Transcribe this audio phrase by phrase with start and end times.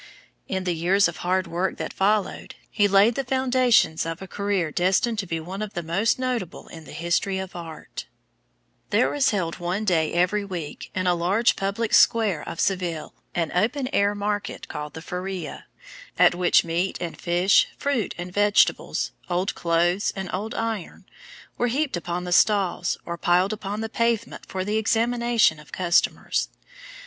[0.47, 4.71] In the years of hard work that followed, he laid the foundations of a career
[4.71, 8.07] destined to be one of the most notable in the history of art.
[8.89, 8.93] [Illustration: BEGGAR BOYS.
[8.93, 13.13] MURILLO.] There was held one day every week, in a large public square of Seville,
[13.35, 15.65] an open air market called the Feria,
[16.17, 21.05] at which meat and fish, fruit and vegetables, old clothes and old iron,
[21.59, 26.49] were heaped upon stalls or piled upon the pavement for the examination of customers.